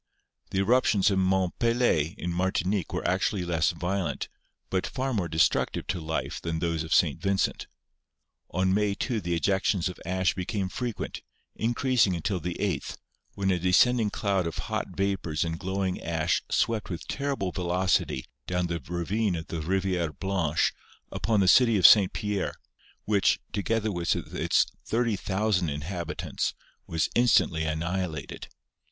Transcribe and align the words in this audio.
The 0.49 0.57
eruptions 0.57 1.11
of 1.11 1.19
Mont 1.19 1.59
Pelee 1.59 2.15
in 2.17 2.33
Martinique 2.33 2.91
were 2.91 3.07
actu 3.07 3.35
ally 3.37 3.45
less 3.45 3.69
violent, 3.69 4.29
but 4.71 4.87
far 4.87 5.13
more 5.13 5.27
destructive 5.27 5.85
to 5.85 5.99
life 5.99 6.41
than 6.41 6.57
those 6.57 6.81
of 6.81 6.91
St. 6.91 7.21
Vincent. 7.21 7.67
On 8.49 8.73
May 8.73 8.95
2 8.95 9.21
the 9.21 9.39
ejections 9.39 9.89
of 9.89 9.99
ash 10.03 10.33
became 10.33 10.69
frequent, 10.69 11.21
increasing 11.55 12.15
until 12.15 12.39
the 12.39 12.55
8th, 12.59 12.97
when 13.35 13.51
a 13.51 13.59
descending 13.59 14.09
cloud 14.09 14.47
of 14.47 14.57
hot 14.71 14.87
vapors 14.95 15.43
and 15.43 15.59
glowing 15.59 16.01
ash 16.01 16.41
swept 16.49 16.89
with 16.89 17.07
terrible 17.07 17.51
velocity 17.51 18.25
down 18.47 18.65
the 18.65 18.81
ravine 18.89 19.35
of 19.35 19.49
the 19.49 19.61
Riviere 19.61 20.13
Blanche 20.13 20.73
upon 21.11 21.41
the 21.41 21.47
city 21.47 21.77
of 21.77 21.85
St. 21.85 22.11
Pierre, 22.11 22.55
which, 23.05 23.39
together 23.53 23.91
with 23.91 24.15
its 24.15 24.65
30,000 24.83 25.67
inhabi 25.69 26.17
tants, 26.17 26.55
was 26.87 27.07
instantly 27.13 27.65
annihilated. 27.65 28.47